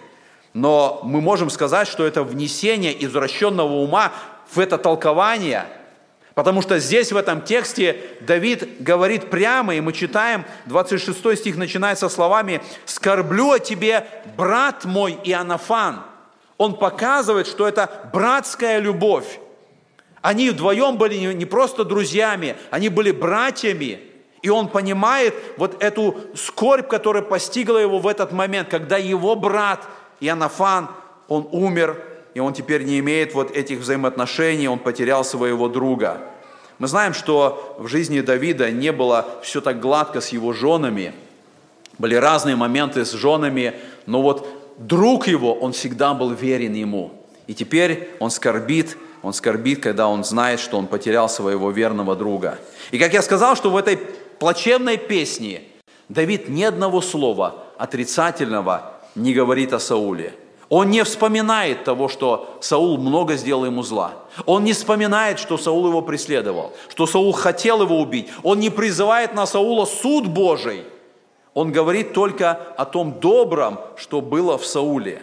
[0.54, 4.12] Но мы можем сказать, что это внесение извращенного ума
[4.50, 5.66] в это толкование,
[6.34, 12.08] потому что здесь в этом тексте Давид говорит прямо, и мы читаем, 26 стих начинается
[12.08, 16.02] словами «Скорблю о тебе, брат мой Иоаннафан».
[16.56, 19.38] Он показывает, что это братская любовь.
[20.22, 24.00] Они вдвоем были не просто друзьями, они были братьями–
[24.42, 29.86] и он понимает вот эту скорбь, которая постигла его в этот момент, когда его брат
[30.20, 30.88] Иоаннафан,
[31.28, 32.02] он умер,
[32.34, 36.20] и он теперь не имеет вот этих взаимоотношений, он потерял своего друга.
[36.78, 41.12] Мы знаем, что в жизни Давида не было все так гладко с его женами.
[41.98, 43.74] Были разные моменты с женами,
[44.06, 44.46] но вот
[44.78, 47.12] друг его, он всегда был верен ему.
[47.48, 52.58] И теперь он скорбит, он скорбит, когда он знает, что он потерял своего верного друга.
[52.92, 53.98] И как я сказал, что в этой
[54.38, 55.62] плачевной песни
[56.08, 60.34] Давид ни одного слова отрицательного не говорит о Сауле.
[60.68, 64.12] Он не вспоминает того, что Саул много сделал ему зла.
[64.44, 68.28] Он не вспоминает, что Саул его преследовал, что Саул хотел его убить.
[68.42, 70.84] Он не призывает на Саула суд Божий.
[71.54, 75.22] Он говорит только о том добром, что было в Сауле.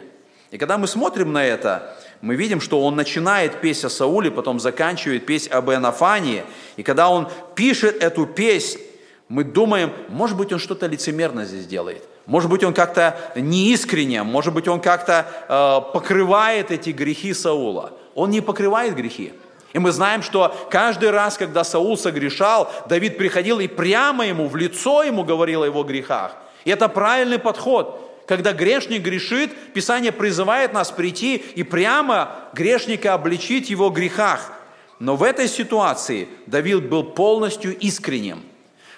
[0.50, 4.60] И когда мы смотрим на это, мы видим, что он начинает песнь о Сауле, потом
[4.60, 6.44] заканчивает песнь об Энафании.
[6.76, 8.80] И когда он пишет эту песнь,
[9.28, 12.04] мы думаем, может быть, он что-то лицемерно здесь делает.
[12.28, 17.94] Может быть, он как-то неискренне, может быть, он как-то э, покрывает эти грехи Саула.
[18.14, 19.34] Он не покрывает грехи.
[19.74, 24.56] И мы знаем, что каждый раз, когда Саул согрешал, Давид приходил и прямо ему, в
[24.56, 26.36] лицо ему говорил о его грехах.
[26.64, 28.24] И это правильный подход.
[28.28, 34.54] Когда грешник грешит, Писание призывает нас прийти и прямо грешника обличить его грехах.
[35.00, 38.44] Но в этой ситуации Давид был полностью искренним–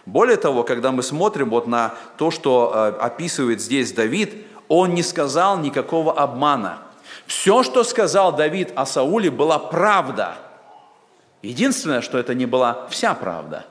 [0.08, 5.04] более того, когда мы смотрим вот на то, что э, описывает здесь Давид, он не
[5.04, 6.78] сказал никакого обмана.
[7.26, 10.36] Все, что сказал Давид о Сауле, была правда.
[11.42, 13.66] Единственное, что это не была вся правда.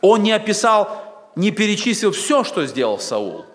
[0.00, 3.46] Он не описал, не перечислил все, что сделал Саул.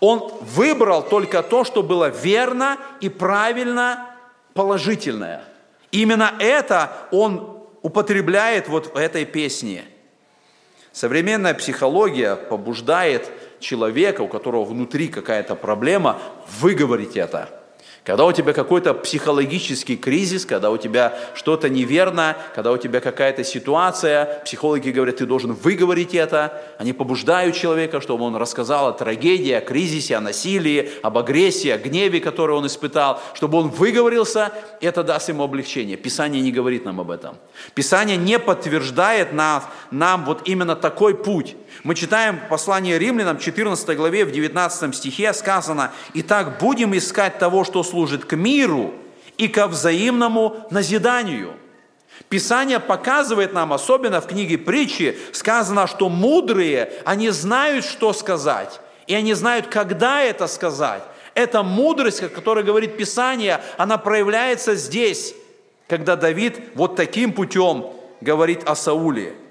[0.00, 4.04] Он выбрал только то, что было верно и правильно,
[4.52, 5.42] положительное.
[5.90, 9.86] Именно это он употребляет вот в этой песне–
[10.96, 13.30] Современная психология побуждает
[13.60, 16.18] человека, у которого внутри какая-то проблема,
[16.58, 17.50] выговорить это–
[18.06, 23.42] когда у тебя какой-то психологический кризис, когда у тебя что-то неверно, когда у тебя какая-то
[23.42, 26.62] ситуация, психологи говорят, ты должен выговорить это.
[26.78, 31.78] Они побуждают человека, чтобы он рассказал о трагедии, о кризисе, о насилии, об агрессии, о
[31.78, 35.96] гневе, который он испытал, чтобы он выговорился, это даст ему облегчение.
[35.96, 37.36] Писание не говорит нам об этом.
[37.74, 41.56] Писание не подтверждает нам, нам вот именно такой путь.
[41.82, 47.82] Мы читаем послание римлянам, 14 главе, в 19 стихе сказано, «Итак, будем искать того, что
[47.96, 48.92] служит к миру
[49.38, 51.54] и ко взаимному назиданию».
[52.28, 59.14] Писание показывает нам, особенно в книге притчи, сказано, что мудрые, они знают, что сказать, и
[59.14, 61.02] они знают, когда это сказать.
[61.34, 65.34] Эта мудрость, о которой говорит Писание, она проявляется здесь,
[65.88, 67.86] когда Давид вот таким путем
[68.20, 69.34] говорит о Сауле–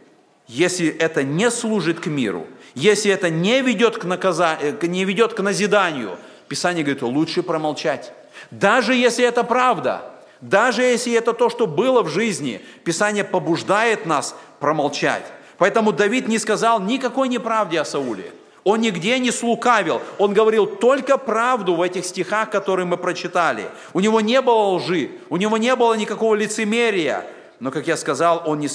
[0.48, 4.58] если это не служит к миру, если это не ведет к, наказа...
[4.62, 6.18] Э, не ведет к назиданию,
[6.48, 8.12] Писание говорит, лучше промолчать.
[8.52, 10.04] Даже если это правда,
[10.42, 15.26] даже если это то, что было в жизни, Писание побуждает нас промолчать.
[15.58, 18.32] Поэтому Давид не сказал никакой неправде о Сауле.
[18.64, 20.02] Он нигде не слукавил.
[20.18, 23.70] Он говорил только правду в этих стихах, которые мы прочитали.
[23.94, 27.26] У него не было лжи, у него не было никакого лицемерия.
[27.60, 28.70] Но, как я сказал, он не,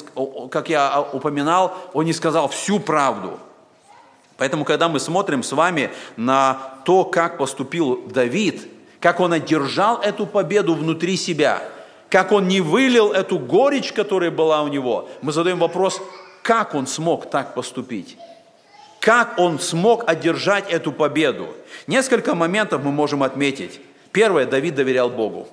[0.48, 3.38] как я упоминал, он не сказал всю правду.
[4.38, 8.66] Поэтому, когда мы смотрим с вами на то, как поступил Давид,
[9.00, 11.62] как он одержал эту победу внутри себя,
[12.10, 16.00] как он не вылил эту горечь, которая была у него, мы задаем вопрос,
[16.42, 18.18] как он смог так поступить?
[19.00, 21.48] Как он смог одержать эту победу?
[21.86, 23.80] Несколько моментов мы можем отметить.
[24.12, 25.48] Первое, Давид доверял Богу.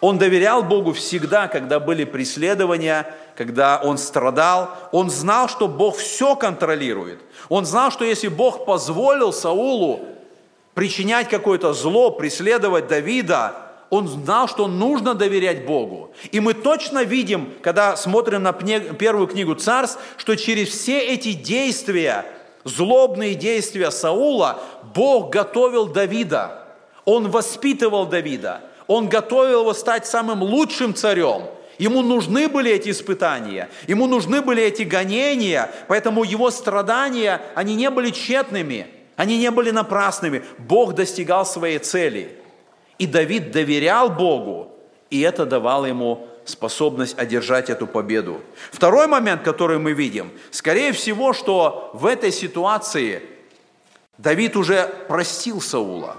[0.00, 3.06] Он доверял Богу всегда, когда были преследования,
[3.36, 4.76] когда он страдал.
[4.92, 7.20] Он знал, что Бог все контролирует.
[7.48, 10.00] Он знал, что если Бог позволил Саулу
[10.78, 13.52] причинять какое-то зло, преследовать Давида,
[13.90, 16.12] он знал, что нужно доверять Богу.
[16.30, 22.26] И мы точно видим, когда смотрим на первую книгу Царств, что через все эти действия,
[22.62, 24.60] злобные действия Саула,
[24.94, 26.62] Бог готовил Давида.
[27.04, 28.60] Он воспитывал Давида.
[28.86, 31.42] Он готовил его стать самым лучшим царем–
[31.78, 37.88] Ему нужны были эти испытания, ему нужны были эти гонения, поэтому его страдания, они не
[37.88, 40.44] были тщетными, они не были напрасными.
[40.58, 42.36] Бог достигал своей цели.
[42.98, 44.70] И Давид доверял Богу,
[45.10, 48.40] и это давало ему способность одержать эту победу.
[48.70, 53.22] Второй момент, который мы видим, скорее всего, что в этой ситуации
[54.18, 56.16] Давид уже простил Саула.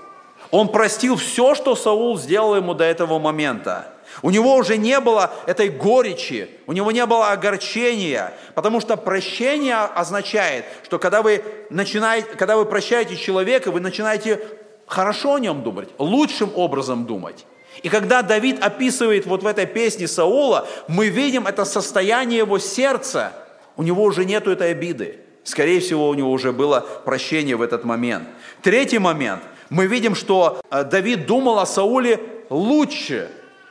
[0.51, 3.93] Он простил все, что Саул сделал ему до этого момента.
[4.21, 9.77] У него уже не было этой горечи, у него не было огорчения, потому что прощение
[9.77, 14.39] означает, что когда вы, начинаете, когда вы прощаете человека, вы начинаете
[14.87, 17.45] хорошо о нем думать, лучшим образом думать.
[17.83, 23.31] И когда Давид описывает вот в этой песне Саула, мы видим это состояние его сердца.
[23.77, 25.19] У него уже нету этой обиды.
[25.43, 28.27] Скорее всего, у него уже было прощение в этот момент.
[28.61, 29.41] Третий момент.
[29.69, 33.29] Мы видим, что э, Давид думал о Сауле лучше,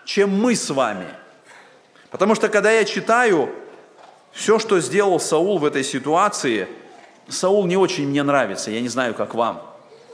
[0.08, 1.04] чем мы с вами.
[2.10, 3.50] Потому что когда я читаю
[4.32, 6.66] все, что сделал Саул в этой ситуации,
[7.28, 9.62] Саул не очень мне нравится, я не знаю, как вам.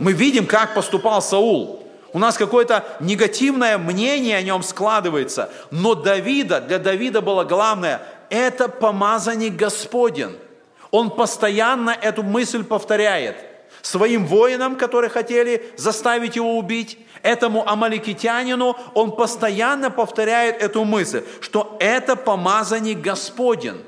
[0.00, 1.86] Мы видим, как поступал Саул.
[2.12, 5.52] У нас какое-то негативное мнение о нем складывается.
[5.70, 10.36] Но Давида, для Давида было главное, это помазанник Господен.
[10.90, 13.36] Он постоянно эту мысль повторяет
[13.80, 21.76] своим воинам, которые хотели заставить его убить, этому амаликитянину, он постоянно повторяет эту мысль, что
[21.80, 23.82] это помазанник Господен.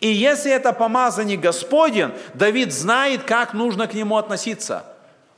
[0.00, 4.84] И если это помазанник Господен, Давид знает, как нужно к нему относиться.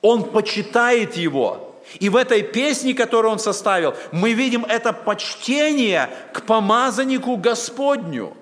[0.02, 1.76] Он почитает его.
[2.00, 8.36] И в этой песне, которую он составил, мы видим это почтение к помазаннику Господню.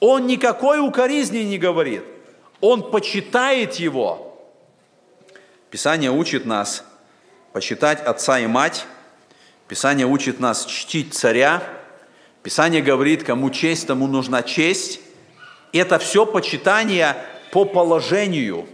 [0.00, 2.04] Он никакой укоризни не говорит.
[2.60, 4.38] Он почитает его.
[5.70, 6.84] Писание учит нас–
[7.54, 8.84] почитать отца и мать.
[9.68, 11.62] Писание учит нас чтить царя.
[12.42, 14.98] Писание говорит, кому честь, тому нужна честь.
[15.72, 17.16] Это все почитание
[17.52, 18.66] по положению.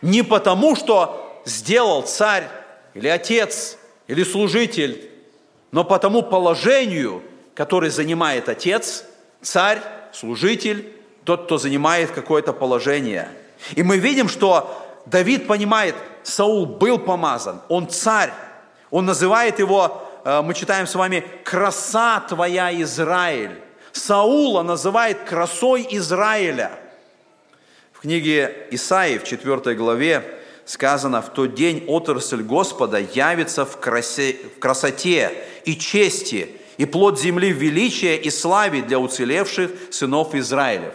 [0.00, 2.48] Не потому, что сделал царь
[2.94, 5.10] или отец или служитель,
[5.70, 7.22] но по тому положению,
[7.54, 9.04] которое занимает отец,
[9.42, 9.82] царь,
[10.14, 10.94] служитель,
[11.24, 13.28] тот, кто занимает какое-то положение.
[13.74, 15.94] И мы видим, что Давид понимает,
[16.28, 18.32] Саул был помазан, он царь.
[18.90, 23.62] Он называет его, э, мы читаем с вами, «краса твоя, Израиль».
[23.92, 26.70] Саула называет красой Израиля.
[27.92, 30.22] В книге Исаии в 4 главе
[30.66, 35.32] сказано, «В тот день отрасль Господа явится в, красе, в красоте
[35.64, 40.94] и чести, и плод земли в величие и славе для уцелевших сынов Израилев».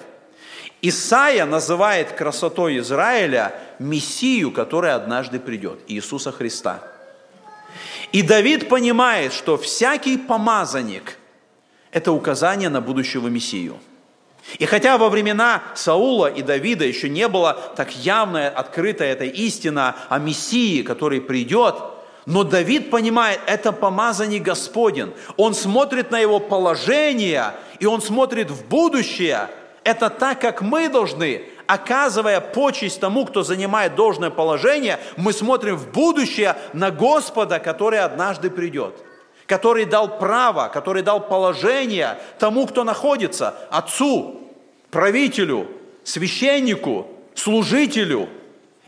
[0.86, 6.82] Исаия называет красотой Израиля Мессию, который однажды придет, Иисуса Христа.
[8.12, 11.18] И Давид понимает, что всякий помазанник–
[11.92, 13.78] это указание на будущего Мессию.
[14.60, 19.96] И хотя во времена Саула и Давида еще не было так явно открыта эта истина
[20.10, 21.76] о Мессии, который придет,
[22.26, 25.14] но Давид понимает, это помазанник Господен.
[25.38, 29.48] Он смотрит на его положение, и он смотрит в будущее–
[29.84, 35.92] это так, как мы должны, оказывая почесть тому, кто занимает должное положение, мы смотрим в
[35.92, 38.96] будущее на Господа, который однажды придет,
[39.46, 44.42] который дал право, который дал положение тому, кто находится, отцу,
[44.92, 45.68] правителю,
[46.04, 48.30] священнику, служителю.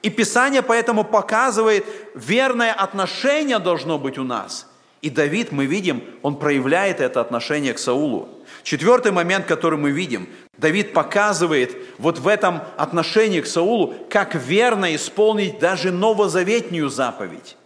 [0.02, 4.68] И Писание поэтому показывает, верное отношение должно быть у нас.
[5.02, 8.28] И Давид, мы видим, он проявляет это отношение к Саулу.
[8.64, 10.28] Четвертый момент, который мы видим,
[10.58, 17.58] Давид показывает вот в этом отношении к Саулу, как верно исполнить даже новозаветнюю заповедь.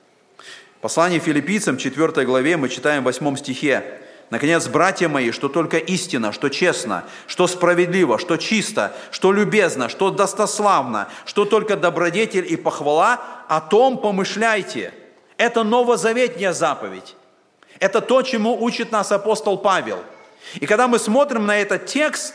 [0.81, 4.01] Послание филиппийцам, 4 главе, мы читаем в 8 стихе.
[4.29, 10.11] Наконец, братья мои, что только истина, что честно, что справедливо, что чисто, что любезно, что
[10.11, 14.93] достославно, что только добродетель и похвала, о том помышляйте.
[15.37, 17.15] Это новозаветняя заповедь.
[17.79, 19.99] Это то, чему учит нас апостол Павел–
[20.55, 22.33] и когда мы смотрим на этот текст,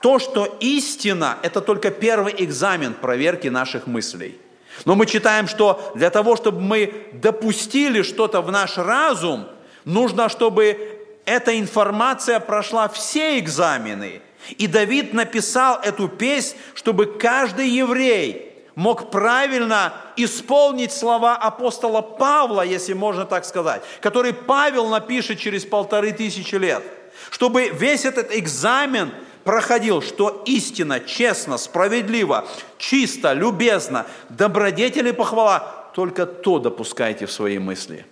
[0.00, 4.38] то, что истина, это только первый экзамен проверки наших мыслей.
[4.84, 9.46] Но мы читаем, что для того, чтобы мы допустили что-то в наш разум,
[9.84, 10.78] нужно, чтобы
[11.26, 14.22] эта информация прошла все экзамены.
[14.56, 22.94] И Давид написал эту песнь, чтобы каждый еврей мог правильно исполнить слова апостола Павла, если
[22.94, 26.82] можно так сказать, который Павел напишет через полторы тысячи лет–
[27.30, 29.12] чтобы весь этот экзамен
[29.44, 32.46] проходил, что истинно, честно, справедливо,
[32.78, 38.06] чисто, любезно, добродетель и похвала, только то допускайте в свои мысли.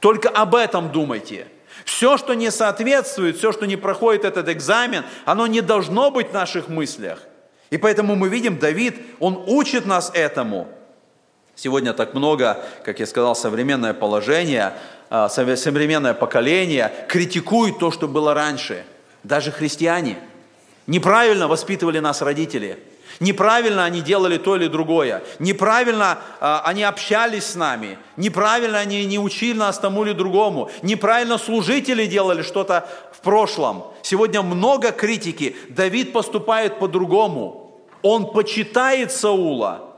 [0.00, 1.46] Только об этом думайте.
[1.84, 6.32] Все, что не соответствует, все, что не проходит этот экзамен, оно не должно быть в
[6.32, 7.20] наших мыслях.
[7.70, 10.68] И поэтому мы видим, Давид, он учит нас этому.
[11.56, 14.74] Сегодня так много, как я сказал, современное положение,
[15.10, 18.84] а, современное поколение критикует то, что было раньше.
[19.22, 20.18] Даже христиане.
[20.86, 22.78] Неправильно воспитывали нас родители.
[23.20, 25.22] Неправильно они делали то или другое.
[25.38, 27.98] Неправильно а, они общались с нами.
[28.16, 30.70] Неправильно они не учили нас тому или другому.
[30.82, 33.84] Неправильно служители делали что-то в прошлом.
[34.02, 35.56] Сегодня много критики.
[35.68, 37.80] Давид поступает по-другому.
[38.02, 39.94] Он почитает Саула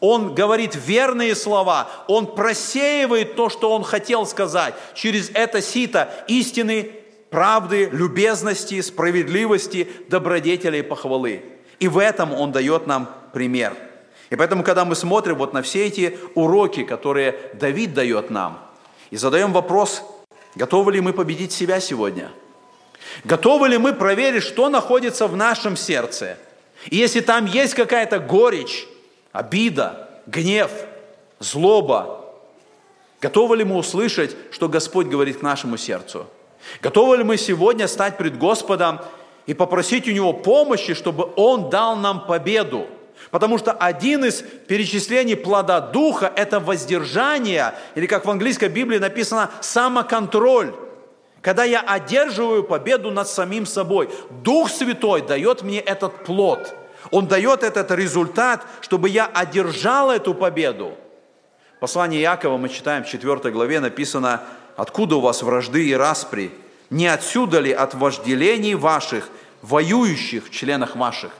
[0.00, 4.74] он говорит верные слова, он просеивает то, что он хотел сказать.
[4.94, 6.90] Через это сито истины,
[7.36, 11.42] правды, любезности, справедливости, добродетели и похвалы.
[11.78, 13.76] И в этом он дает нам пример.
[14.30, 18.58] И поэтому, когда мы смотрим вот на все эти уроки, которые Давид дает нам,
[19.10, 20.02] и задаем вопрос,
[20.54, 22.30] готовы ли мы победить себя сегодня?
[23.24, 26.38] Готовы ли мы проверить, что находится в нашем сердце?
[26.86, 28.88] И если там есть какая-то горечь,
[29.32, 30.70] обида, гнев,
[31.38, 32.24] злоба.
[33.20, 36.28] Готовы ли мы услышать, что Господь говорит к нашему сердцу?
[36.82, 39.00] Готовы ли мы сегодня стать пред Господом
[39.46, 42.86] и попросить у Него помощи, чтобы Он дал нам победу?
[43.30, 49.50] Потому что один из перечислений плода Духа– это воздержание, или как в английской Библии написано
[49.60, 50.74] «самоконтроль».
[51.42, 54.10] Когда я одерживаю победу над самим собой,
[54.42, 56.74] Дух Святой дает мне этот плод–
[57.10, 60.94] он дает этот результат, чтобы я одержал эту победу.
[61.80, 64.42] Послание Якова мы читаем в 4 главе, написано,
[64.76, 66.50] «Откуда у вас вражды и распри?
[66.90, 69.28] Не отсюда ли от вожделений ваших,
[69.62, 71.32] воюющих в членах ваших?»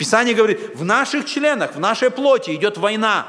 [0.00, 3.28] Писание говорит, в наших членах, в нашей плоти идет война.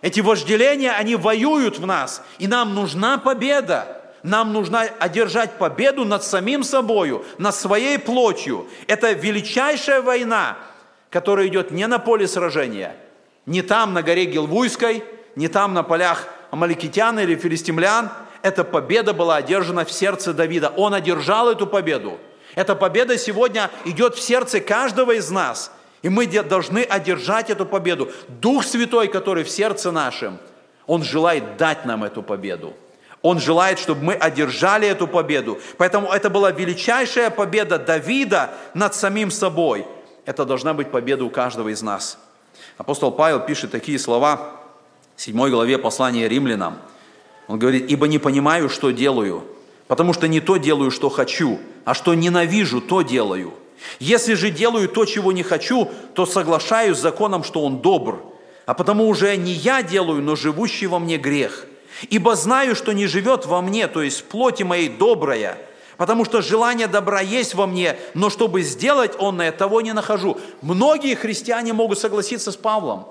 [0.00, 4.00] Эти вожделения, они воюют в нас, и нам нужна победа.
[4.22, 8.66] Нам нужно одержать победу над самим собою, над своей плотью.
[8.86, 10.56] Это величайшая война,
[11.10, 12.96] которая идет не на поле сражения,
[13.44, 15.04] не там на горе Гилвуйской,
[15.36, 18.10] не там на полях амаликитян или филистимлян.
[18.42, 20.72] Эта победа была одержана в сердце Давида.
[20.76, 22.18] Он одержал эту победу.
[22.54, 25.72] Эта победа сегодня идет в сердце каждого из нас.
[26.02, 28.10] И мы должны одержать эту победу.
[28.28, 30.38] Дух Святой, который в сердце нашем,
[30.86, 32.74] Он желает дать нам эту победу.
[33.20, 35.58] Он желает, чтобы мы одержали эту победу.
[35.76, 39.86] Поэтому это была величайшая победа Давида над самим собой–
[40.28, 42.18] это должна быть победа у каждого из нас.
[42.76, 44.60] Апостол Павел пишет такие слова
[45.16, 46.76] в 7 главе послания римлянам.
[47.48, 49.42] Он говорит, «Ибо не понимаю, что делаю,
[49.88, 53.54] потому что не то делаю, что хочу, а что ненавижу, то делаю.
[53.98, 58.20] Если же делаю то, чего не хочу, то соглашаюсь с законом, что он добр,
[58.66, 61.66] а потому уже не я делаю, но живущий во мне грех.
[62.10, 65.58] Ибо знаю, что не живет во мне, то есть в плоти моей добрая,
[65.96, 70.38] потому что желание добра есть во мне, но чтобы сделать онное, того не нахожу.
[70.60, 73.06] Многие христиане могут согласиться с Павлом.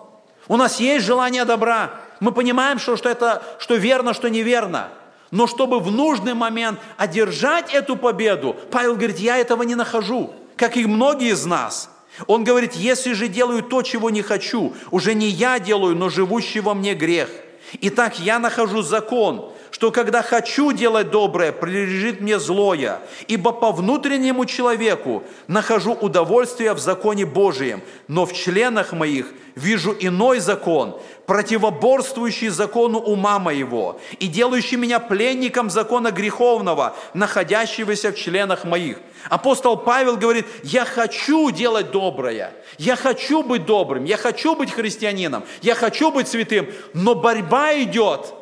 [0.48, 2.00] У нас есть желание добра.
[2.20, 4.90] Мы понимаем, что, что это что верно, что неверно.
[5.32, 10.78] Но чтобы в нужный момент одержать эту победу, Павел говорит, я этого не нахожу, как
[10.78, 11.90] и многие из нас.
[12.26, 16.62] Он говорит, если же делаю то, чего не хочу, уже не я делаю, но живущий
[16.62, 17.30] во мне грех–
[17.82, 24.48] Итак, я нахожу закон, что когда хочу делать доброе, прилежит мне злое, ибо по внутреннему
[24.48, 32.98] человеку нахожу удовольствие в законе Божием, но в членах моих вижу иной закон, противоборствующий закону
[32.98, 38.98] ума моего и делающий меня пленником закона греховного, находящегося в членах моих.
[39.30, 45.44] Апостол Павел говорит, я хочу делать доброе, я хочу быть добрым, я хочу быть христианином,
[45.62, 48.34] я хочу быть святым, но борьба идет,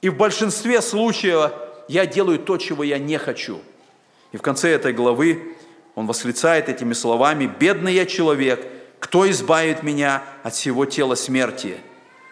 [0.00, 1.52] и в большинстве случаев
[1.88, 3.60] я делаю то, чего я не хочу.
[4.32, 5.56] И в конце этой главы
[5.94, 8.64] он восклицает этими словами, «Бедный я человек,
[8.98, 11.78] кто избавит меня от всего тела смерти?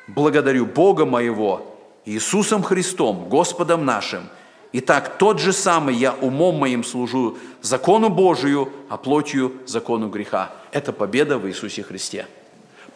[0.06, 4.28] Благодарю Бога моего, Иисусом Христом, Господом нашим.
[4.72, 10.52] Итак, тот же самый я умом моим служу закону Божию, а плотью закону греха.
[10.72, 12.26] Это победа в Иисусе Христе.